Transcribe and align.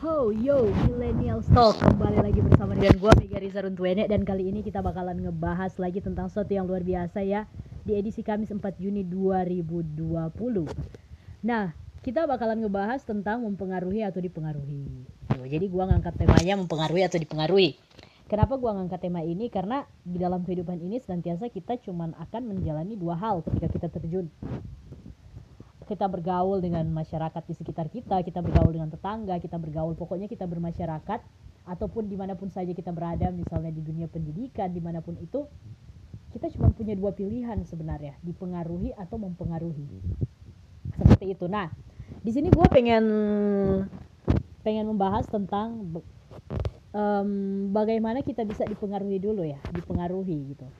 Ho 0.00 0.32
yo 0.32 0.64
Millennial 0.88 1.44
Talk 1.52 1.76
kembali 1.76 2.24
lagi 2.24 2.40
bersama 2.40 2.72
dengan 2.72 2.96
gue 2.96 3.12
Mega 3.20 3.36
Riza 3.36 3.60
Runtuene 3.60 4.08
dan 4.08 4.24
kali 4.24 4.48
ini 4.48 4.64
kita 4.64 4.80
bakalan 4.80 5.20
ngebahas 5.20 5.76
lagi 5.76 6.00
tentang 6.00 6.32
sesuatu 6.32 6.56
yang 6.56 6.64
luar 6.64 6.80
biasa 6.80 7.20
ya 7.20 7.44
di 7.84 8.00
edisi 8.00 8.24
Kamis 8.24 8.48
4 8.48 8.64
Juni 8.80 9.04
2020. 9.04 10.32
Nah, 11.44 11.76
kita 12.00 12.24
bakalan 12.24 12.64
ngebahas 12.64 13.04
tentang 13.04 13.44
mempengaruhi 13.44 14.00
atau 14.00 14.24
dipengaruhi. 14.24 15.04
Jadi 15.36 15.68
gue 15.68 15.84
ngangkat 15.84 16.16
temanya 16.16 16.56
mempengaruhi 16.56 17.04
atau 17.04 17.20
dipengaruhi. 17.20 17.76
Kenapa 18.24 18.56
gue 18.56 18.72
ngangkat 18.72 19.04
tema 19.04 19.20
ini? 19.20 19.52
Karena 19.52 19.84
di 20.00 20.16
dalam 20.16 20.48
kehidupan 20.48 20.80
ini 20.80 20.96
senantiasa 20.96 21.52
kita 21.52 21.76
cuman 21.76 22.16
akan 22.16 22.48
menjalani 22.48 22.96
dua 22.96 23.20
hal 23.20 23.44
ketika 23.44 23.68
kita 23.68 23.92
terjun 23.92 24.32
kita 25.90 26.06
bergaul 26.06 26.62
dengan 26.62 26.86
masyarakat 26.94 27.42
di 27.50 27.54
sekitar 27.58 27.90
kita, 27.90 28.22
kita 28.22 28.38
bergaul 28.38 28.70
dengan 28.70 28.94
tetangga, 28.94 29.42
kita 29.42 29.58
bergaul, 29.58 29.98
pokoknya 29.98 30.30
kita 30.30 30.46
bermasyarakat, 30.46 31.18
ataupun 31.66 32.06
di 32.06 32.14
mana 32.14 32.38
pun 32.38 32.46
saja 32.46 32.70
kita 32.70 32.94
berada, 32.94 33.34
misalnya 33.34 33.74
di 33.74 33.82
dunia 33.82 34.06
pendidikan, 34.06 34.70
di 34.70 34.78
mana 34.78 35.02
pun 35.02 35.18
itu, 35.18 35.50
kita 36.30 36.46
cuma 36.54 36.70
punya 36.70 36.94
dua 36.94 37.10
pilihan 37.10 37.58
sebenarnya, 37.66 38.14
dipengaruhi 38.22 38.94
atau 38.94 39.18
mempengaruhi. 39.18 39.82
Seperti 40.94 41.34
itu. 41.34 41.50
Nah, 41.50 41.66
di 42.22 42.30
sini 42.30 42.54
gue 42.54 42.66
pengen 42.70 43.04
pengen 44.62 44.86
membahas 44.86 45.26
tentang 45.26 45.98
um, 46.94 47.30
bagaimana 47.74 48.22
kita 48.22 48.46
bisa 48.46 48.62
dipengaruhi 48.62 49.18
dulu 49.18 49.42
ya, 49.42 49.58
dipengaruhi 49.74 50.54
gitu. 50.54 50.70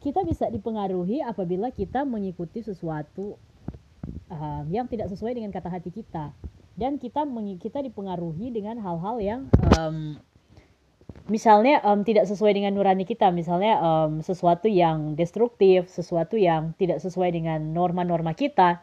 Kita 0.00 0.24
bisa 0.24 0.48
dipengaruhi 0.48 1.20
apabila 1.20 1.68
kita 1.68 2.08
mengikuti 2.08 2.64
sesuatu 2.64 3.36
um, 4.30 4.64
yang 4.70 4.86
tidak 4.86 5.10
sesuai 5.10 5.36
dengan 5.36 5.50
kata 5.50 5.68
hati 5.68 5.90
kita. 5.90 6.32
Dan 6.78 6.96
kita 6.96 7.26
kita 7.60 7.84
dipengaruhi 7.84 8.54
dengan 8.54 8.80
hal-hal 8.80 9.20
yang 9.20 9.40
um, 9.76 10.16
misalnya 11.28 11.82
um, 11.84 12.06
tidak 12.06 12.24
sesuai 12.24 12.56
dengan 12.56 12.72
nurani 12.72 13.04
kita. 13.04 13.28
Misalnya 13.34 13.76
um, 13.82 14.24
sesuatu 14.24 14.70
yang 14.70 15.18
destruktif 15.18 15.90
sesuatu 15.90 16.40
yang 16.40 16.72
tidak 16.80 17.02
sesuai 17.02 17.34
dengan 17.34 17.60
norma-norma 17.74 18.32
kita 18.32 18.80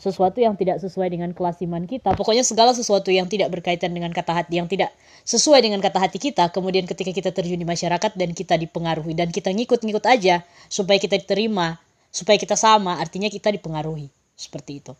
sesuatu 0.00 0.40
yang 0.40 0.56
tidak 0.56 0.80
sesuai 0.80 1.12
dengan 1.12 1.36
kelas 1.36 1.60
iman 1.60 1.84
kita. 1.84 2.16
Pokoknya 2.16 2.40
segala 2.40 2.72
sesuatu 2.72 3.12
yang 3.12 3.28
tidak 3.28 3.52
berkaitan 3.52 3.92
dengan 3.92 4.08
kata 4.16 4.32
hati 4.32 4.56
yang 4.56 4.64
tidak 4.64 4.96
sesuai 5.28 5.60
dengan 5.60 5.84
kata 5.84 6.00
hati 6.00 6.16
kita 6.16 6.48
kemudian 6.48 6.88
ketika 6.88 7.12
kita 7.12 7.36
terjun 7.36 7.60
di 7.60 7.68
masyarakat 7.68 8.16
dan 8.16 8.32
kita 8.32 8.56
dipengaruhi. 8.56 9.12
Dan 9.12 9.28
kita 9.28 9.52
ngikut-ngikut 9.52 10.00
aja 10.08 10.40
supaya 10.72 10.96
kita 10.96 11.20
diterima 11.20 11.76
supaya 12.10 12.40
kita 12.40 12.58
sama 12.58 12.98
artinya 12.98 13.30
kita 13.30 13.54
dipengaruhi 13.54 14.19
seperti 14.40 14.80
itu. 14.80 14.96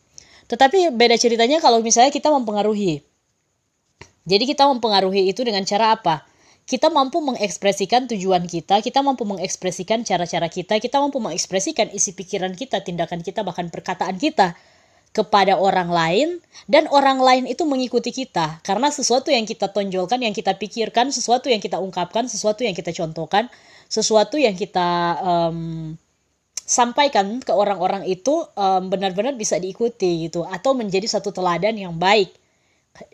Tetapi 0.53 0.93
beda 0.93 1.17
ceritanya 1.17 1.65
kalau 1.65 1.81
misalnya 1.81 2.13
kita 2.13 2.29
mempengaruhi. 2.29 3.01
Jadi 4.29 4.45
kita 4.45 4.69
mempengaruhi 4.69 5.33
itu 5.33 5.41
dengan 5.41 5.65
cara 5.65 5.97
apa? 5.97 6.29
Kita 6.69 6.93
mampu 6.93 7.19
mengekspresikan 7.25 8.07
tujuan 8.07 8.47
kita, 8.47 8.79
kita 8.79 9.03
mampu 9.03 9.27
mengekspresikan 9.27 10.07
cara-cara 10.07 10.47
kita, 10.47 10.79
kita 10.79 11.03
mampu 11.03 11.19
mengekspresikan 11.19 11.91
isi 11.91 12.15
pikiran 12.15 12.55
kita, 12.55 12.85
tindakan 12.85 13.27
kita, 13.27 13.43
bahkan 13.43 13.73
perkataan 13.73 14.21
kita 14.21 14.55
kepada 15.11 15.59
orang 15.59 15.91
lain 15.91 16.29
dan 16.71 16.87
orang 16.87 17.19
lain 17.19 17.45
itu 17.51 17.67
mengikuti 17.67 18.15
kita 18.15 18.63
karena 18.63 18.95
sesuatu 18.95 19.35
yang 19.35 19.43
kita 19.43 19.67
tonjolkan, 19.75 20.23
yang 20.23 20.31
kita 20.31 20.55
pikirkan, 20.55 21.11
sesuatu 21.11 21.51
yang 21.51 21.59
kita 21.59 21.83
ungkapkan, 21.83 22.31
sesuatu 22.31 22.63
yang 22.63 22.79
kita 22.79 22.95
contohkan, 22.95 23.51
sesuatu 23.91 24.39
yang 24.39 24.55
kita 24.55 25.19
um, 25.19 25.99
sampaikan 26.71 27.43
ke 27.43 27.51
orang-orang 27.51 28.07
itu 28.07 28.47
um, 28.55 28.87
benar-benar 28.87 29.35
bisa 29.35 29.59
diikuti 29.59 30.31
gitu 30.31 30.47
atau 30.47 30.79
menjadi 30.79 31.11
satu 31.11 31.35
teladan 31.35 31.75
yang 31.75 31.99
baik. 31.99 32.31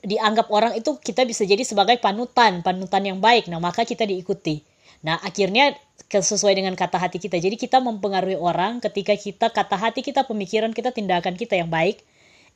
Dianggap 0.04 0.52
orang 0.52 0.76
itu 0.76 1.00
kita 1.00 1.24
bisa 1.24 1.48
jadi 1.48 1.64
sebagai 1.64 1.96
panutan 1.96 2.60
panutan 2.60 3.00
yang 3.08 3.16
baik. 3.16 3.48
Nah 3.48 3.56
maka 3.56 3.88
kita 3.88 4.04
diikuti. 4.04 4.60
Nah 5.08 5.16
akhirnya 5.24 5.72
sesuai 6.12 6.52
dengan 6.52 6.76
kata 6.76 7.00
hati 7.00 7.16
kita. 7.16 7.40
Jadi 7.40 7.56
kita 7.56 7.80
mempengaruhi 7.80 8.36
orang 8.36 8.84
ketika 8.84 9.16
kita 9.16 9.48
kata 9.48 9.80
hati 9.80 10.04
kita 10.04 10.28
pemikiran 10.28 10.76
kita 10.76 10.92
tindakan 10.92 11.40
kita 11.40 11.56
yang 11.56 11.72
baik 11.72 12.04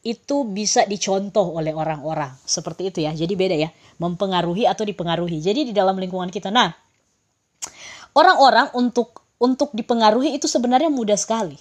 itu 0.04 0.48
bisa 0.48 0.84
dicontoh 0.84 1.56
oleh 1.56 1.72
orang-orang. 1.72 2.36
Seperti 2.44 2.92
itu 2.92 2.98
ya. 3.08 3.16
Jadi 3.16 3.32
beda 3.40 3.56
ya. 3.56 3.72
Mempengaruhi 3.96 4.68
atau 4.68 4.84
dipengaruhi. 4.84 5.40
Jadi 5.40 5.72
di 5.72 5.72
dalam 5.72 5.96
lingkungan 5.96 6.28
kita. 6.28 6.52
Nah 6.52 6.72
orang-orang 8.16 8.72
untuk 8.76 9.19
untuk 9.40 9.72
dipengaruhi 9.72 10.36
itu 10.36 10.44
sebenarnya 10.44 10.92
mudah 10.92 11.16
sekali. 11.16 11.56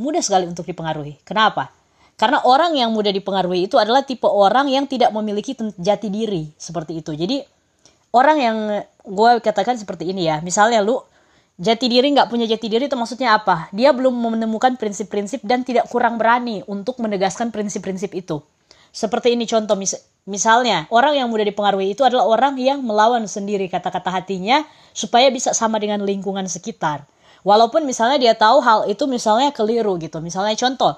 Mudah 0.00 0.24
sekali 0.24 0.48
untuk 0.48 0.64
dipengaruhi. 0.64 1.20
Kenapa? 1.22 1.68
Karena 2.16 2.40
orang 2.48 2.72
yang 2.72 2.96
mudah 2.96 3.12
dipengaruhi 3.12 3.68
itu 3.68 3.76
adalah 3.76 4.00
tipe 4.00 4.24
orang 4.24 4.72
yang 4.72 4.88
tidak 4.88 5.12
memiliki 5.12 5.52
jati 5.76 6.08
diri 6.08 6.48
seperti 6.56 7.04
itu. 7.04 7.12
Jadi 7.12 7.44
orang 8.16 8.36
yang 8.40 8.56
gue 9.04 9.30
katakan 9.44 9.76
seperti 9.76 10.08
ini 10.08 10.24
ya, 10.24 10.40
misalnya 10.40 10.80
lu 10.80 11.04
jati 11.60 11.92
diri 11.92 12.08
nggak 12.16 12.32
punya 12.32 12.48
jati 12.48 12.72
diri 12.72 12.88
itu 12.88 12.96
maksudnya 12.96 13.36
apa? 13.36 13.68
Dia 13.76 13.92
belum 13.92 14.16
menemukan 14.16 14.80
prinsip-prinsip 14.80 15.44
dan 15.44 15.60
tidak 15.68 15.92
kurang 15.92 16.16
berani 16.16 16.64
untuk 16.64 16.96
menegaskan 17.04 17.52
prinsip-prinsip 17.52 18.16
itu. 18.16 18.40
Seperti 18.96 19.36
ini 19.36 19.44
contoh 19.44 19.76
mis 19.76 19.92
misalnya 20.24 20.88
orang 20.88 21.20
yang 21.20 21.28
mudah 21.28 21.44
dipengaruhi 21.44 21.92
itu 21.92 22.00
adalah 22.00 22.24
orang 22.24 22.56
yang 22.56 22.80
melawan 22.80 23.28
sendiri 23.28 23.68
kata-kata 23.68 24.08
hatinya 24.08 24.64
supaya 24.96 25.28
bisa 25.28 25.52
sama 25.52 25.76
dengan 25.76 26.00
lingkungan 26.00 26.48
sekitar. 26.48 27.04
Walaupun 27.44 27.84
misalnya 27.84 28.16
dia 28.16 28.32
tahu 28.32 28.64
hal 28.64 28.88
itu 28.88 29.04
misalnya 29.04 29.52
keliru 29.52 30.00
gitu. 30.00 30.18
Misalnya 30.24 30.56
contoh, 30.56 30.96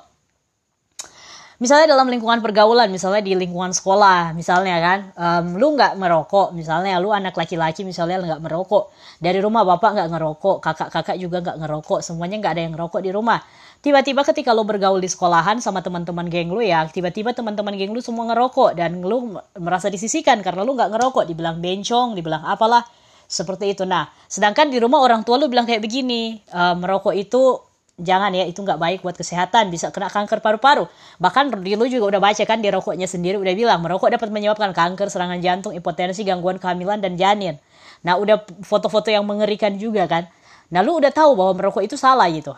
misalnya 1.59 1.92
dalam 1.92 2.06
lingkungan 2.09 2.38
pergaulan, 2.38 2.88
misalnya 2.88 3.20
di 3.20 3.34
lingkungan 3.34 3.75
sekolah, 3.75 4.32
misalnya 4.32 4.78
kan, 4.78 4.98
um, 5.19 5.59
lu 5.59 5.75
nggak 5.75 5.98
merokok, 5.98 6.54
misalnya 6.54 6.97
lu 7.03 7.10
anak 7.12 7.34
laki-laki 7.34 7.82
misalnya 7.82 8.22
nggak 8.22 8.41
merokok, 8.41 8.94
dari 9.19 9.42
rumah 9.42 9.66
bapak 9.66 9.91
nggak 9.98 10.09
ngerokok, 10.09 10.56
kakak-kakak 10.62 11.19
juga 11.20 11.42
nggak 11.44 11.59
ngerokok, 11.66 12.00
semuanya 12.00 12.41
nggak 12.41 12.53
ada 12.54 12.62
yang 12.62 12.72
ngerokok 12.78 13.00
di 13.03 13.10
rumah 13.10 13.42
tiba-tiba 13.78 14.27
ketika 14.27 14.50
lo 14.50 14.66
bergaul 14.66 14.99
di 14.99 15.06
sekolahan 15.06 15.62
sama 15.62 15.81
teman-teman 15.81 16.27
geng 16.27 16.50
lu 16.50 16.62
ya 16.62 16.87
tiba-tiba 16.91 17.31
teman-teman 17.31 17.75
geng 17.78 17.94
lu 17.94 18.03
semua 18.03 18.27
ngerokok 18.31 18.75
dan 18.75 18.99
lu 19.03 19.39
merasa 19.59 19.87
disisikan 19.87 20.43
karena 20.43 20.66
lu 20.66 20.75
nggak 20.75 20.91
ngerokok. 20.94 21.25
Dibilang 21.31 21.62
bencong 21.62 22.19
dibilang 22.19 22.43
apalah 22.43 22.83
seperti 23.31 23.78
itu. 23.78 23.87
Nah 23.87 24.11
sedangkan 24.27 24.71
di 24.72 24.83
rumah 24.83 24.99
orang 25.03 25.22
tua 25.22 25.39
lu 25.39 25.47
bilang 25.47 25.69
kayak 25.69 25.78
begini 25.84 26.43
e, 26.43 26.62
merokok 26.75 27.15
itu 27.15 27.62
jangan 27.99 28.31
ya 28.31 28.47
itu 28.47 28.62
nggak 28.62 28.78
baik 28.78 28.99
buat 29.03 29.15
kesehatan 29.19 29.71
bisa 29.71 29.95
kena 29.95 30.10
kanker 30.10 30.43
paru-paru. 30.43 30.91
Bahkan 31.22 31.62
di 31.62 31.78
lu 31.78 31.87
juga 31.87 32.19
udah 32.19 32.21
baca 32.22 32.43
kan 32.43 32.59
di 32.59 32.71
rokoknya 32.75 33.06
sendiri 33.06 33.39
udah 33.39 33.55
bilang 33.55 33.78
merokok 33.83 34.10
dapat 34.10 34.28
menyebabkan 34.34 34.75
kanker 34.75 35.06
serangan 35.06 35.39
jantung 35.39 35.71
hipotensi 35.71 36.27
gangguan 36.27 36.59
kehamilan 36.59 36.99
dan 36.99 37.15
janin. 37.15 37.55
Nah 38.03 38.19
udah 38.19 38.43
foto-foto 38.66 39.10
yang 39.10 39.22
mengerikan 39.22 39.78
juga 39.78 40.10
kan. 40.10 40.27
Nah 40.75 40.83
lu 40.83 40.99
udah 40.99 41.15
tahu 41.15 41.39
bahwa 41.39 41.53
merokok 41.55 41.87
itu 41.87 41.95
salah 41.95 42.27
gitu 42.28 42.53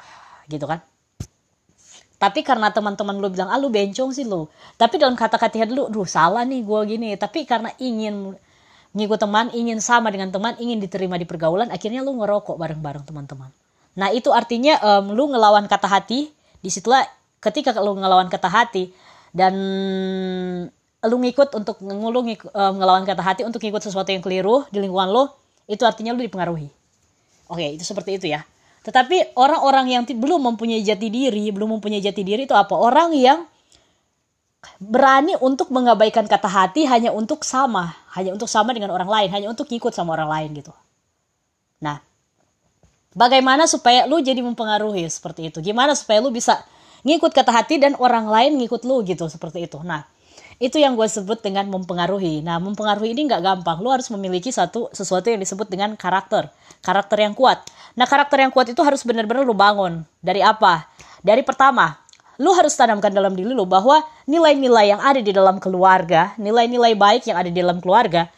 gitu 0.50 0.66
kan 0.66 0.82
tapi 2.20 2.44
karena 2.44 2.68
teman-teman 2.68 3.16
lu 3.16 3.32
bilang 3.32 3.48
ah 3.48 3.56
lu 3.56 3.72
bencong 3.72 4.12
sih 4.12 4.28
lu. 4.28 4.44
Tapi 4.76 5.00
dalam 5.00 5.16
kata-kata 5.16 5.64
lu 5.72 5.88
duh 5.88 6.04
salah 6.04 6.44
nih 6.44 6.60
gue 6.60 6.80
gini. 6.84 7.08
Tapi 7.16 7.48
karena 7.48 7.72
ingin 7.80 8.36
ngikut 8.92 9.16
teman 9.16 9.48
ingin 9.56 9.80
sama 9.80 10.12
dengan 10.12 10.28
teman 10.28 10.52
ingin 10.60 10.84
diterima 10.84 11.16
di 11.16 11.24
pergaulan 11.24 11.72
akhirnya 11.72 12.04
lu 12.04 12.20
ngerokok 12.20 12.60
bareng-bareng 12.60 13.08
teman-teman. 13.08 13.48
Nah 13.96 14.12
itu 14.12 14.28
artinya 14.36 14.76
um, 14.84 15.16
lu 15.16 15.32
ngelawan 15.32 15.64
kata 15.64 15.88
hati 15.88 16.28
di 16.60 16.68
situlah 16.68 17.00
ketika 17.40 17.72
lu 17.80 17.96
ngelawan 17.96 18.28
kata 18.28 18.52
hati 18.52 18.92
dan 19.32 19.56
lu 21.00 21.16
ngikut 21.24 21.56
untuk 21.56 21.80
ngulung 21.80 22.36
um, 22.52 22.72
ngelawan 22.76 23.08
kata 23.08 23.22
hati 23.24 23.42
untuk 23.48 23.64
ngikut 23.64 23.80
sesuatu 23.80 24.12
yang 24.12 24.20
keliru 24.20 24.68
di 24.68 24.84
lingkungan 24.84 25.08
lu 25.08 25.24
itu 25.72 25.88
artinya 25.88 26.12
lu 26.12 26.20
dipengaruhi. 26.20 26.68
Oke 27.48 27.80
itu 27.80 27.84
seperti 27.88 28.20
itu 28.20 28.28
ya 28.28 28.44
tetapi 28.80 29.36
orang-orang 29.36 29.92
yang 29.92 30.02
belum 30.08 30.52
mempunyai 30.52 30.80
jati 30.80 31.12
diri, 31.12 31.52
belum 31.52 31.76
mempunyai 31.76 32.00
jati 32.00 32.24
diri 32.24 32.48
itu 32.48 32.56
apa? 32.56 32.72
Orang 32.72 33.12
yang 33.12 33.44
berani 34.80 35.36
untuk 35.40 35.68
mengabaikan 35.68 36.24
kata 36.24 36.48
hati 36.48 36.88
hanya 36.88 37.12
untuk 37.12 37.44
sama, 37.44 37.92
hanya 38.16 38.32
untuk 38.32 38.48
sama 38.48 38.72
dengan 38.72 38.92
orang 38.92 39.08
lain, 39.08 39.28
hanya 39.32 39.48
untuk 39.52 39.68
ikut 39.68 39.92
sama 39.92 40.16
orang 40.16 40.28
lain 40.32 40.64
gitu. 40.64 40.72
Nah, 41.84 42.00
bagaimana 43.12 43.68
supaya 43.68 44.08
lu 44.08 44.20
jadi 44.24 44.40
mempengaruhi 44.40 45.04
seperti 45.12 45.52
itu? 45.52 45.60
Gimana 45.60 45.92
supaya 45.92 46.24
lu 46.24 46.32
bisa 46.32 46.64
ngikut 47.04 47.32
kata 47.32 47.52
hati 47.52 47.80
dan 47.80 47.96
orang 48.00 48.28
lain 48.28 48.56
ngikut 48.60 48.84
lu 48.88 49.04
gitu 49.04 49.28
seperti 49.28 49.68
itu. 49.68 49.80
Nah, 49.80 50.04
itu 50.60 50.76
yang 50.76 50.92
gue 50.92 51.08
sebut 51.08 51.40
dengan 51.40 51.68
mempengaruhi. 51.72 52.44
Nah, 52.44 52.60
mempengaruhi 52.60 53.16
ini 53.16 53.28
nggak 53.28 53.40
gampang. 53.40 53.80
Lu 53.80 53.88
harus 53.88 54.12
memiliki 54.12 54.52
satu 54.52 54.92
sesuatu 54.92 55.32
yang 55.32 55.40
disebut 55.40 55.72
dengan 55.72 55.96
karakter, 55.96 56.52
karakter 56.80 57.24
yang 57.24 57.32
kuat. 57.36 57.64
Nah, 57.96 58.08
karakter 58.08 58.40
yang 58.44 58.52
kuat 58.52 58.72
itu 58.72 58.80
harus 58.80 59.04
benar-benar 59.04 59.44
lu 59.44 59.56
bangun. 59.56 60.04
Dari 60.20 60.40
apa? 60.40 60.88
Dari 61.20 61.44
pertama, 61.44 62.00
lu 62.40 62.50
harus 62.56 62.72
tanamkan 62.72 63.12
dalam 63.12 63.36
diri 63.36 63.52
lu 63.52 63.68
bahwa 63.68 64.00
nilai-nilai 64.24 64.96
yang 64.96 65.00
ada 65.04 65.20
di 65.20 65.32
dalam 65.32 65.60
keluarga, 65.60 66.32
nilai-nilai 66.40 66.96
baik 66.96 67.28
yang 67.28 67.36
ada 67.36 67.52
di 67.52 67.58
dalam 67.60 67.82
keluarga, 67.84 68.32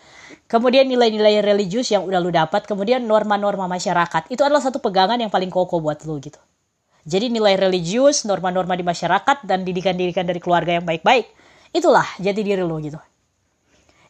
kemudian 0.50 0.90
nilai-nilai 0.90 1.38
religius 1.44 1.94
yang 1.94 2.02
udah 2.02 2.18
lu 2.18 2.34
dapat, 2.34 2.66
kemudian 2.66 3.06
norma-norma 3.06 3.70
masyarakat, 3.70 4.26
itu 4.34 4.42
adalah 4.42 4.60
satu 4.64 4.82
pegangan 4.82 5.22
yang 5.22 5.30
paling 5.30 5.52
kokoh 5.52 5.78
buat 5.78 6.02
lu 6.02 6.18
gitu. 6.18 6.42
Jadi 7.06 7.30
nilai 7.30 7.58
religius, 7.58 8.26
norma-norma 8.26 8.74
di 8.78 8.86
masyarakat, 8.86 9.46
dan 9.46 9.62
didikan-didikan 9.62 10.26
dari 10.26 10.38
keluarga 10.38 10.78
yang 10.78 10.86
baik-baik, 10.86 11.30
itulah 11.70 12.06
jati 12.18 12.42
diri 12.42 12.62
lo 12.62 12.78
gitu 12.78 13.11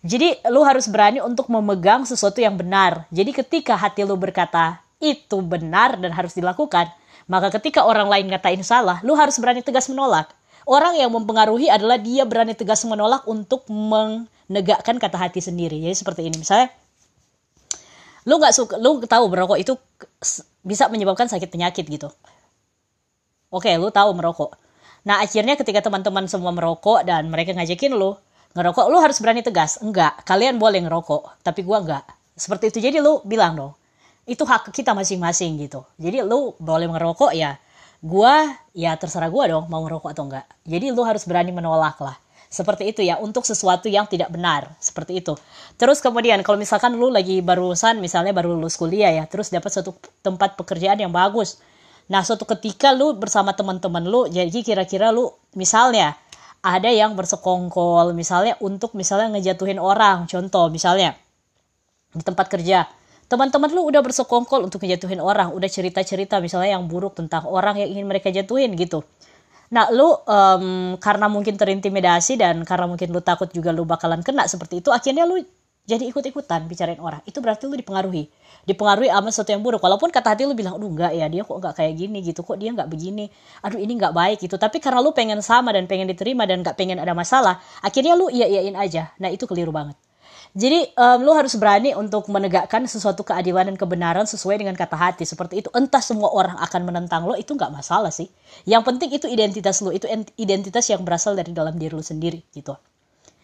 Jadi 0.03 0.35
lu 0.51 0.67
harus 0.67 0.91
berani 0.91 1.23
untuk 1.23 1.47
memegang 1.47 2.03
sesuatu 2.03 2.43
yang 2.43 2.59
benar. 2.59 3.07
Jadi 3.15 3.31
ketika 3.31 3.79
hati 3.79 4.03
lu 4.03 4.19
berkata 4.19 4.83
itu 4.99 5.39
benar 5.43 5.95
dan 5.99 6.11
harus 6.11 6.35
dilakukan, 6.35 6.91
maka 7.31 7.55
ketika 7.55 7.87
orang 7.87 8.11
lain 8.11 8.27
ngatain 8.31 8.67
salah, 8.67 8.99
lu 9.07 9.15
harus 9.15 9.39
berani 9.39 9.63
tegas 9.63 9.87
menolak. 9.87 10.27
Orang 10.67 10.95
yang 10.99 11.11
mempengaruhi 11.11 11.71
adalah 11.71 11.99
dia 11.99 12.23
berani 12.27 12.55
tegas 12.55 12.83
menolak 12.87 13.27
untuk 13.31 13.67
menegakkan 13.71 14.99
kata 14.99 15.19
hati 15.19 15.39
sendiri. 15.39 15.79
Jadi 15.79 15.95
seperti 15.95 16.27
ini 16.27 16.39
misalnya 16.39 16.71
lu 18.23 18.39
nggak 18.39 18.55
suka 18.55 18.79
lu 18.79 19.03
tahu 19.03 19.27
merokok 19.27 19.59
itu 19.59 19.75
bisa 20.63 20.87
menyebabkan 20.87 21.27
sakit 21.27 21.51
penyakit 21.51 21.83
gitu. 21.87 22.11
Oke, 23.51 23.75
lu 23.79 23.91
tahu 23.91 24.15
merokok. 24.15 24.55
Nah, 25.03 25.19
akhirnya 25.19 25.59
ketika 25.59 25.83
teman-teman 25.83 26.31
semua 26.31 26.55
merokok 26.55 27.03
dan 27.03 27.27
mereka 27.27 27.51
ngajakin 27.59 27.99
lu 27.99 28.15
ngerokok, 28.53 28.87
lu 28.89 28.99
harus 29.01 29.19
berani 29.19 29.41
tegas. 29.45 29.81
Enggak, 29.81 30.23
kalian 30.25 30.57
boleh 30.57 30.85
ngerokok, 30.85 31.45
tapi 31.45 31.65
gua 31.65 31.83
enggak. 31.83 32.05
Seperti 32.37 32.73
itu. 32.73 32.79
Jadi 32.81 32.99
lu 33.01 33.21
bilang 33.25 33.57
dong, 33.57 33.73
itu 34.25 34.43
hak 34.45 34.73
kita 34.73 34.93
masing-masing 34.97 35.61
gitu. 35.61 35.85
Jadi 36.01 36.25
lu 36.25 36.57
boleh 36.61 36.89
ngerokok 36.89 37.33
ya, 37.37 37.57
gua 38.01 38.53
ya 38.77 38.97
terserah 38.97 39.29
gua 39.29 39.49
dong 39.49 39.65
mau 39.69 39.85
ngerokok 39.85 40.11
atau 40.13 40.25
enggak. 40.29 40.47
Jadi 40.65 40.87
lu 40.93 41.03
harus 41.05 41.25
berani 41.25 41.53
menolak 41.53 42.01
lah. 42.01 42.17
Seperti 42.53 42.93
itu 42.93 43.01
ya, 43.01 43.17
untuk 43.17 43.49
sesuatu 43.49 43.89
yang 43.89 44.05
tidak 44.05 44.29
benar. 44.29 44.69
Seperti 44.77 45.25
itu. 45.25 45.33
Terus 45.81 46.05
kemudian 46.05 46.45
kalau 46.45 46.61
misalkan 46.61 46.93
lu 46.93 47.09
lagi 47.09 47.41
barusan, 47.41 47.97
misalnya 47.97 48.37
baru 48.37 48.53
lulus 48.53 48.77
kuliah 48.77 49.09
ya, 49.09 49.25
terus 49.25 49.49
dapat 49.49 49.73
satu 49.73 49.97
tempat 50.21 50.61
pekerjaan 50.61 51.01
yang 51.01 51.09
bagus 51.09 51.57
Nah, 52.11 52.21
suatu 52.27 52.43
ketika 52.45 52.91
lu 52.91 53.15
bersama 53.15 53.55
teman-teman 53.55 54.03
lu, 54.03 54.27
jadi 54.27 54.59
kira-kira 54.65 55.15
lu 55.15 55.31
misalnya 55.55 56.19
ada 56.63 56.87
yang 56.89 57.19
bersekongkol 57.19 58.15
misalnya 58.15 58.55
untuk 58.63 58.95
misalnya 58.95 59.35
ngejatuhin 59.35 59.83
orang, 59.83 60.31
contoh 60.31 60.71
misalnya 60.71 61.19
di 62.15 62.23
tempat 62.23 62.47
kerja. 62.47 62.87
Teman-teman 63.27 63.73
lu 63.73 63.89
udah 63.89 63.99
bersekongkol 64.05 64.63
untuk 64.63 64.85
ngejatuhin 64.85 65.19
orang, 65.19 65.51
udah 65.51 65.67
cerita-cerita 65.67 66.39
misalnya 66.39 66.79
yang 66.79 66.87
buruk 66.87 67.19
tentang 67.19 67.49
orang 67.51 67.81
yang 67.83 67.91
ingin 67.99 68.07
mereka 68.07 68.31
jatuhin 68.31 68.79
gitu. 68.79 69.03
Nah, 69.73 69.89
lu 69.89 70.05
um, 70.05 70.95
karena 71.01 71.27
mungkin 71.33 71.57
terintimidasi 71.57 72.37
dan 72.37 72.61
karena 72.63 72.85
mungkin 72.85 73.09
lu 73.09 73.25
takut 73.25 73.49
juga 73.51 73.73
lu 73.73 73.89
bakalan 73.89 74.21
kena 74.21 74.45
seperti 74.45 74.85
itu, 74.85 74.93
akhirnya 74.93 75.25
lu 75.25 75.41
jadi 75.83 76.07
ikut-ikutan 76.15 76.71
bicarain 76.71 77.03
orang. 77.03 77.27
Itu 77.27 77.43
berarti 77.43 77.67
lu 77.67 77.75
dipengaruhi. 77.75 78.31
Dipengaruhi 78.63 79.11
sama 79.11 79.35
sesuatu 79.35 79.51
yang 79.51 79.67
buruk. 79.67 79.83
Walaupun 79.83 80.15
kata 80.15 80.39
hati 80.39 80.47
lu 80.47 80.55
bilang 80.55 80.79
aduh 80.79 80.87
enggak 80.87 81.11
ya 81.11 81.27
dia 81.27 81.43
kok 81.43 81.59
enggak 81.59 81.75
kayak 81.75 81.93
gini 81.99 82.19
gitu. 82.23 82.47
Kok 82.47 82.55
dia 82.55 82.71
enggak 82.71 82.87
begini? 82.87 83.27
Aduh 83.67 83.83
ini 83.83 83.99
enggak 83.99 84.15
baik 84.15 84.39
gitu. 84.47 84.55
Tapi 84.55 84.79
karena 84.79 85.03
lu 85.03 85.11
pengen 85.11 85.43
sama 85.43 85.75
dan 85.75 85.91
pengen 85.91 86.07
diterima 86.07 86.47
dan 86.47 86.63
enggak 86.63 86.79
pengen 86.79 87.03
ada 87.03 87.19
masalah 87.19 87.59
akhirnya 87.83 88.15
lu 88.15 88.31
iya 88.31 88.47
iyain 88.47 88.79
aja. 88.79 89.11
Nah 89.19 89.35
itu 89.35 89.43
keliru 89.51 89.75
banget. 89.75 89.99
Jadi 90.55 90.95
um, 90.95 91.19
lu 91.27 91.35
harus 91.35 91.59
berani 91.59 91.99
untuk 91.99 92.31
menegakkan 92.31 92.87
sesuatu 92.87 93.27
keadilan 93.27 93.75
dan 93.75 93.77
kebenaran 93.81 94.27
sesuai 94.29 94.63
dengan 94.63 94.79
kata 94.79 94.95
hati. 94.95 95.27
Seperti 95.27 95.67
itu. 95.67 95.69
Entah 95.75 95.99
semua 95.99 96.31
orang 96.31 96.63
akan 96.63 96.87
menentang 96.87 97.27
lo 97.27 97.35
itu 97.35 97.59
nggak 97.59 97.75
masalah 97.75 98.15
sih. 98.15 98.31
Yang 98.71 98.87
penting 98.87 99.11
itu 99.19 99.27
identitas 99.27 99.83
lo 99.83 99.91
itu 99.91 100.07
identitas 100.39 100.87
yang 100.87 101.03
berasal 101.03 101.35
dari 101.35 101.51
dalam 101.51 101.75
diri 101.75 101.91
lo 101.91 102.07
sendiri 102.07 102.39
gitu. 102.55 102.79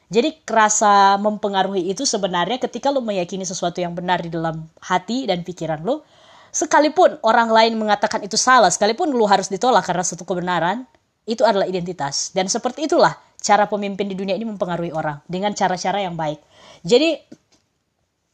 Jadi 0.08 0.40
kerasa 0.40 1.20
mempengaruhi 1.20 1.92
itu 1.92 2.08
sebenarnya 2.08 2.56
ketika 2.56 2.88
lo 2.88 3.04
meyakini 3.04 3.44
sesuatu 3.44 3.76
yang 3.84 3.92
benar 3.92 4.24
di 4.24 4.32
dalam 4.32 4.64
hati 4.80 5.28
dan 5.28 5.44
pikiran 5.44 5.84
lo, 5.84 6.00
sekalipun 6.48 7.20
orang 7.20 7.52
lain 7.52 7.76
mengatakan 7.76 8.24
itu 8.24 8.40
salah, 8.40 8.72
sekalipun 8.72 9.12
lo 9.12 9.28
harus 9.28 9.52
ditolak 9.52 9.84
karena 9.84 10.00
satu 10.00 10.24
kebenaran, 10.24 10.88
itu 11.28 11.44
adalah 11.44 11.68
identitas. 11.68 12.32
Dan 12.32 12.48
seperti 12.48 12.88
itulah 12.88 13.20
cara 13.36 13.68
pemimpin 13.68 14.08
di 14.08 14.16
dunia 14.16 14.32
ini 14.32 14.48
mempengaruhi 14.48 14.96
orang 14.96 15.20
dengan 15.28 15.52
cara-cara 15.52 16.00
yang 16.00 16.16
baik. 16.16 16.40
Jadi 16.88 17.20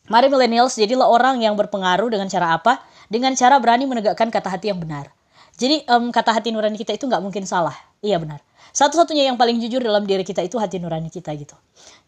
mari 0.07 0.31
millennials 0.31 0.79
jadilah 0.79 1.11
orang 1.11 1.43
yang 1.43 1.59
berpengaruh 1.59 2.07
dengan 2.07 2.31
cara 2.31 2.55
apa? 2.55 2.87
Dengan 3.11 3.35
cara 3.35 3.59
berani 3.59 3.85
menegakkan 3.91 4.31
kata 4.31 4.47
hati 4.47 4.71
yang 4.71 4.79
benar. 4.79 5.11
Jadi 5.55 5.87
um, 5.87 6.11
kata 6.11 6.35
hati 6.35 6.51
nurani 6.51 6.75
kita 6.75 6.95
itu 6.95 7.07
nggak 7.07 7.23
mungkin 7.23 7.47
salah. 7.47 7.75
Iya 8.05 8.21
benar 8.21 8.45
satu-satunya 8.75 9.31
yang 9.31 9.39
paling 9.39 9.63
jujur 9.63 9.79
dalam 9.79 10.03
diri 10.03 10.27
kita 10.27 10.43
itu 10.43 10.59
hati 10.59 10.83
nurani 10.83 11.07
kita 11.07 11.31
gitu. 11.39 11.55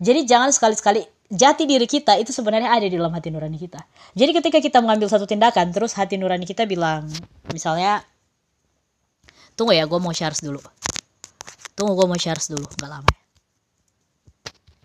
Jadi 0.02 0.26
jangan 0.26 0.50
sekali-sekali 0.50 1.06
jati 1.30 1.62
diri 1.62 1.86
kita 1.86 2.18
itu 2.18 2.34
sebenarnya 2.34 2.74
ada 2.74 2.90
di 2.90 2.98
dalam 2.98 3.14
hati 3.14 3.30
nurani 3.30 3.54
kita. 3.54 3.78
Jadi 4.18 4.34
ketika 4.34 4.58
kita 4.58 4.82
mengambil 4.82 5.06
satu 5.06 5.30
tindakan, 5.30 5.70
terus 5.70 5.94
hati 5.94 6.18
nurani 6.18 6.42
kita 6.42 6.66
bilang, 6.66 7.06
misalnya, 7.54 8.02
tunggu 9.54 9.78
ya, 9.78 9.86
gue 9.86 9.94
mau 10.02 10.10
share 10.10 10.34
dulu. 10.42 10.58
Tunggu, 11.78 11.94
gue 11.94 12.06
mau 12.10 12.18
share 12.18 12.42
dulu, 12.50 12.66
nggak 12.66 12.90
lama 12.90 13.10
ya. 13.14 13.22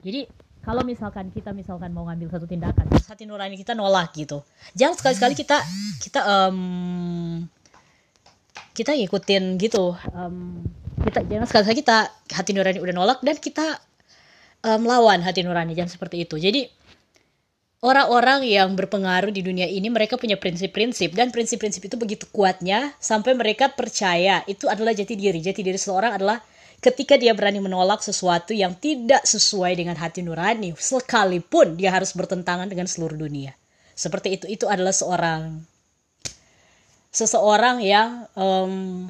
Jadi 0.06 0.22
kalau 0.62 0.86
misalkan 0.86 1.34
kita 1.34 1.50
misalkan 1.50 1.90
mau 1.98 2.06
ngambil 2.06 2.30
satu 2.30 2.46
tindakan, 2.46 2.86
terus 2.94 3.10
hati 3.10 3.26
nurani 3.26 3.58
kita 3.58 3.74
nolak 3.74 4.14
gitu. 4.14 4.46
Jangan 4.78 5.02
sekali-sekali 5.02 5.34
kita 5.34 5.58
kita 5.98 6.22
um, 6.30 7.42
kita 8.78 8.94
ngikutin 8.94 9.58
gitu. 9.58 9.98
Um, 10.14 10.62
kita 11.02 11.20
jangan 11.26 11.48
sekali 11.50 11.82
kita 11.82 11.98
hati 12.32 12.52
nurani 12.54 12.80
udah 12.80 12.96
nolak 12.96 13.20
dan 13.26 13.38
kita 13.38 13.80
um, 14.66 14.86
lawan 14.86 15.22
hati 15.26 15.42
nurani 15.42 15.74
jangan 15.74 15.92
seperti 15.92 16.24
itu. 16.26 16.38
Jadi 16.38 16.66
orang-orang 17.82 18.46
yang 18.46 18.78
berpengaruh 18.78 19.34
di 19.34 19.42
dunia 19.42 19.66
ini 19.66 19.90
mereka 19.90 20.16
punya 20.16 20.38
prinsip-prinsip 20.38 21.18
dan 21.18 21.34
prinsip-prinsip 21.34 21.82
itu 21.82 21.96
begitu 21.98 22.26
kuatnya 22.30 22.94
sampai 23.02 23.34
mereka 23.34 23.74
percaya 23.74 24.46
itu 24.46 24.70
adalah 24.70 24.94
jati 24.94 25.18
diri. 25.18 25.42
Jati 25.42 25.62
diri 25.66 25.78
seseorang 25.78 26.22
adalah 26.22 26.38
ketika 26.82 27.18
dia 27.18 27.34
berani 27.38 27.62
menolak 27.62 28.02
sesuatu 28.02 28.54
yang 28.54 28.78
tidak 28.78 29.22
sesuai 29.26 29.78
dengan 29.78 29.98
hati 29.98 30.26
nurani 30.26 30.74
sekalipun 30.78 31.78
dia 31.78 31.94
harus 31.94 32.14
bertentangan 32.14 32.70
dengan 32.70 32.86
seluruh 32.86 33.18
dunia. 33.18 33.54
Seperti 33.94 34.38
itu 34.38 34.46
itu 34.50 34.66
adalah 34.66 34.94
seorang 34.94 35.62
seseorang 37.12 37.84
yang 37.84 38.24
um, 38.40 39.06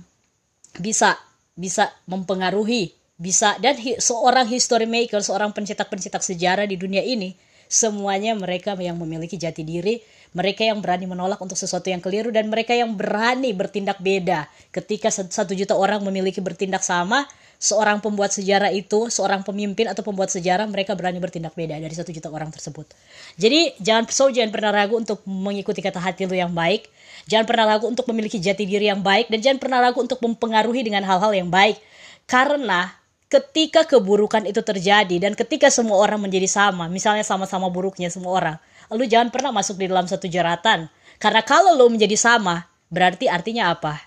bisa 0.80 1.16
bisa 1.62 1.94
mempengaruhi, 2.10 2.98
bisa 3.22 3.54
dan 3.62 3.78
hi, 3.78 4.02
seorang 4.02 4.50
history 4.50 4.90
maker, 4.90 5.22
seorang 5.22 5.54
pencetak-pencetak 5.54 6.26
sejarah 6.26 6.66
di 6.66 6.74
dunia 6.74 7.06
ini, 7.06 7.38
semuanya 7.70 8.34
mereka 8.34 8.74
yang 8.82 8.98
memiliki 8.98 9.38
jati 9.38 9.62
diri, 9.62 10.02
mereka 10.34 10.66
yang 10.66 10.82
berani 10.82 11.06
menolak 11.06 11.38
untuk 11.38 11.54
sesuatu 11.54 11.94
yang 11.94 12.02
keliru 12.02 12.34
dan 12.34 12.50
mereka 12.50 12.74
yang 12.74 12.98
berani 12.98 13.54
bertindak 13.54 14.02
beda. 14.02 14.50
Ketika 14.74 15.14
satu 15.14 15.54
juta 15.54 15.78
orang 15.78 16.02
memiliki 16.02 16.42
bertindak 16.42 16.82
sama, 16.82 17.30
seorang 17.62 18.02
pembuat 18.02 18.34
sejarah 18.34 18.74
itu, 18.74 19.14
seorang 19.14 19.46
pemimpin 19.46 19.86
atau 19.86 20.02
pembuat 20.02 20.34
sejarah, 20.34 20.66
mereka 20.66 20.98
berani 20.98 21.22
bertindak 21.22 21.54
beda 21.54 21.78
dari 21.78 21.94
satu 21.94 22.10
juta 22.10 22.34
orang 22.34 22.50
tersebut. 22.50 22.90
Jadi 23.38 23.78
jangan 23.78 24.10
so 24.10 24.34
jangan 24.34 24.50
pernah 24.50 24.74
ragu 24.74 24.98
untuk 24.98 25.22
mengikuti 25.30 25.80
kata 25.86 26.02
hati 26.02 26.26
lu 26.26 26.34
yang 26.34 26.52
baik, 26.52 26.90
Jangan 27.30 27.46
pernah 27.46 27.66
ragu 27.70 27.86
untuk 27.86 28.06
memiliki 28.10 28.42
jati 28.42 28.66
diri 28.66 28.90
yang 28.90 29.04
baik 29.04 29.30
dan 29.30 29.40
jangan 29.44 29.60
pernah 29.62 29.80
ragu 29.84 30.02
untuk 30.02 30.18
mempengaruhi 30.24 30.82
dengan 30.82 31.06
hal-hal 31.06 31.34
yang 31.36 31.50
baik. 31.54 31.78
Karena 32.26 32.90
ketika 33.30 33.86
keburukan 33.86 34.44
itu 34.48 34.62
terjadi 34.66 35.16
dan 35.22 35.38
ketika 35.38 35.70
semua 35.70 36.02
orang 36.02 36.22
menjadi 36.22 36.50
sama, 36.50 36.90
misalnya 36.90 37.22
sama-sama 37.24 37.70
buruknya 37.70 38.10
semua 38.10 38.32
orang, 38.34 38.56
lu 38.92 39.06
jangan 39.06 39.30
pernah 39.30 39.52
masuk 39.54 39.78
di 39.78 39.86
dalam 39.88 40.10
satu 40.10 40.26
jeratan. 40.26 40.90
Karena 41.22 41.42
kalau 41.46 41.78
lu 41.78 41.94
menjadi 41.94 42.18
sama, 42.18 42.66
berarti 42.90 43.30
artinya 43.30 43.70
apa? 43.70 44.02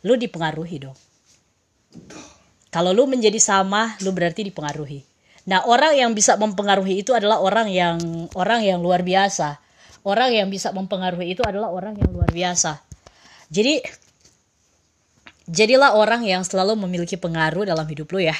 Lu 0.00 0.16
dipengaruhi 0.16 0.88
dong. 0.88 0.96
Kalau 2.74 2.90
lu 2.90 3.06
menjadi 3.06 3.38
sama, 3.38 3.94
lu 4.02 4.10
berarti 4.10 4.42
dipengaruhi. 4.50 5.06
Nah, 5.46 5.62
orang 5.70 5.94
yang 5.94 6.10
bisa 6.10 6.34
mempengaruhi 6.34 7.06
itu 7.06 7.14
adalah 7.14 7.38
orang 7.38 7.70
yang 7.70 8.02
orang 8.34 8.66
yang 8.66 8.82
luar 8.82 9.06
biasa 9.06 9.62
orang 10.04 10.30
yang 10.36 10.48
bisa 10.52 10.70
mempengaruhi 10.70 11.32
itu 11.34 11.42
adalah 11.42 11.72
orang 11.72 11.96
yang 11.96 12.12
luar 12.12 12.28
biasa. 12.30 12.78
Jadi 13.48 13.80
jadilah 15.48 15.96
orang 15.96 16.24
yang 16.24 16.44
selalu 16.44 16.76
memiliki 16.84 17.16
pengaruh 17.16 17.64
dalam 17.64 17.84
hidup 17.88 18.08
lu 18.12 18.20
ya. 18.20 18.36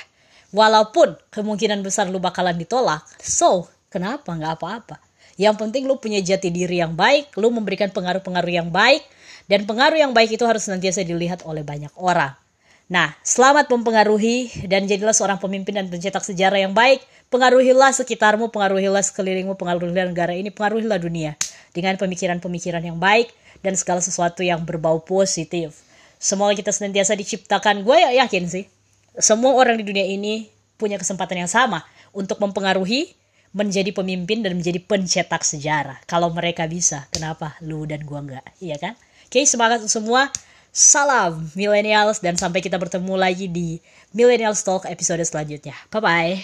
Walaupun 0.55 1.19
kemungkinan 1.35 1.83
besar 1.83 2.07
lu 2.07 2.23
bakalan 2.23 2.55
ditolak, 2.55 3.03
so 3.19 3.67
kenapa 3.91 4.31
nggak 4.31 4.55
apa-apa. 4.61 5.03
Yang 5.35 5.67
penting 5.67 5.91
lu 5.91 5.99
punya 5.99 6.23
jati 6.23 6.55
diri 6.55 6.79
yang 6.79 6.95
baik, 6.95 7.35
lu 7.35 7.51
memberikan 7.51 7.91
pengaruh-pengaruh 7.91 8.53
yang 8.55 8.71
baik, 8.71 9.03
dan 9.51 9.67
pengaruh 9.67 9.99
yang 9.99 10.15
baik 10.15 10.39
itu 10.39 10.47
harus 10.47 10.63
senantiasa 10.63 11.03
dilihat 11.03 11.43
oleh 11.43 11.67
banyak 11.67 11.91
orang. 11.99 12.39
Nah, 12.85 13.17
selamat 13.25 13.73
mempengaruhi 13.73 14.69
dan 14.69 14.85
jadilah 14.85 15.17
seorang 15.17 15.41
pemimpin 15.41 15.73
dan 15.73 15.89
pencetak 15.89 16.21
sejarah 16.21 16.61
yang 16.69 16.77
baik. 16.77 17.01
Pengaruhilah 17.33 17.97
sekitarmu, 17.97 18.53
pengaruhilah 18.53 19.01
sekelilingmu, 19.01 19.57
pengaruhilah 19.57 20.13
negara 20.13 20.37
ini, 20.37 20.53
pengaruhilah 20.53 21.01
dunia 21.01 21.33
dengan 21.73 21.97
pemikiran-pemikiran 21.97 22.85
yang 22.85 23.01
baik 23.01 23.33
dan 23.65 23.73
segala 23.73 24.05
sesuatu 24.05 24.45
yang 24.45 24.61
berbau 24.69 25.01
positif. 25.01 25.81
Semoga 26.21 26.53
kita 26.53 26.77
senantiasa 26.77 27.17
diciptakan. 27.17 27.89
Gue 27.89 28.05
ya 28.05 28.13
yakin 28.21 28.53
sih, 28.53 28.69
semua 29.17 29.57
orang 29.57 29.81
di 29.81 29.85
dunia 29.89 30.05
ini 30.05 30.53
punya 30.77 31.01
kesempatan 31.01 31.41
yang 31.41 31.51
sama 31.51 31.81
untuk 32.13 32.37
mempengaruhi, 32.37 33.17
menjadi 33.57 33.97
pemimpin 33.97 34.45
dan 34.45 34.61
menjadi 34.61 34.85
pencetak 34.85 35.41
sejarah. 35.41 36.05
Kalau 36.05 36.29
mereka 36.37 36.69
bisa, 36.69 37.09
kenapa 37.09 37.57
lu 37.65 37.89
dan 37.89 38.05
gue 38.05 38.19
enggak? 38.19 38.45
Iya 38.61 38.77
kan? 38.77 38.93
Oke, 39.25 39.41
semangat 39.49 39.81
semua. 39.89 40.29
Salam 40.75 41.55
millennials 41.55 42.19
dan 42.19 42.35
sampai 42.35 42.59
kita 42.59 42.75
bertemu 42.83 43.15
lagi 43.15 43.47
di 43.47 43.79
Millennials 44.11 44.67
Talk 44.67 44.91
episode 44.91 45.23
selanjutnya. 45.23 45.79
Bye 45.95 46.03
bye. 46.03 46.35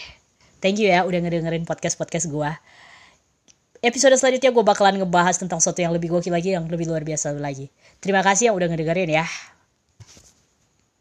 thank 0.60 0.76
you 0.76 0.92
ya 0.92 1.02
udah 1.08 1.18
ngedengerin 1.24 1.64
podcast 1.64 1.96
podcast 1.96 2.28
gue 2.28 2.50
episode 3.80 4.12
selanjutnya 4.20 4.52
gue 4.52 4.64
bakalan 4.64 5.00
ngebahas 5.00 5.40
tentang 5.40 5.58
sesuatu 5.58 5.80
yang 5.80 5.96
lebih 5.96 6.12
gokil 6.12 6.36
lagi 6.36 6.52
yang 6.52 6.68
lebih 6.68 6.84
luar 6.84 7.00
biasa 7.00 7.32
lagi 7.40 7.72
terima 7.98 8.20
kasih 8.20 8.52
yang 8.52 8.56
udah 8.60 8.68
ngedengerin 8.68 9.08
ya 9.08 9.26